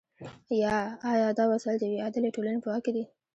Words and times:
یا 0.61 0.75
آیا 1.11 1.27
دا 1.39 1.43
وسایل 1.51 1.77
د 1.79 1.83
یوې 1.89 1.99
عادلې 2.05 2.29
ټولنې 2.35 2.59
په 2.61 2.67
واک 2.69 2.81
کې 2.85 2.91
دي؟ 2.95 3.03